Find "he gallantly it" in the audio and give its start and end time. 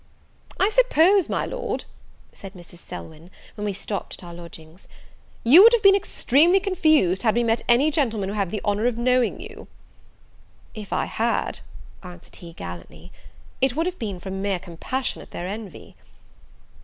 12.37-13.75